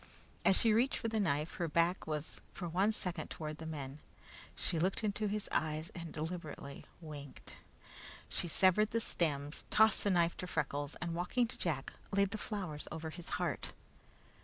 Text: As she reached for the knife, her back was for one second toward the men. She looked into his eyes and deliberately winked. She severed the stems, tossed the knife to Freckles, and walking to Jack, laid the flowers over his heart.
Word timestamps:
As 0.43 0.57
she 0.59 0.73
reached 0.73 0.97
for 0.97 1.09
the 1.09 1.19
knife, 1.19 1.57
her 1.57 1.67
back 1.67 2.07
was 2.07 2.41
for 2.53 2.67
one 2.67 2.91
second 2.91 3.27
toward 3.29 3.59
the 3.59 3.67
men. 3.67 3.99
She 4.55 4.79
looked 4.79 5.03
into 5.03 5.27
his 5.27 5.47
eyes 5.51 5.91
and 5.93 6.11
deliberately 6.11 6.85
winked. 6.99 7.53
She 8.27 8.47
severed 8.47 8.89
the 8.89 8.99
stems, 8.99 9.65
tossed 9.69 10.03
the 10.03 10.09
knife 10.09 10.35
to 10.37 10.47
Freckles, 10.47 10.95
and 11.03 11.13
walking 11.13 11.45
to 11.49 11.55
Jack, 11.55 11.93
laid 12.09 12.31
the 12.31 12.39
flowers 12.39 12.87
over 12.91 13.11
his 13.11 13.29
heart. 13.37 13.73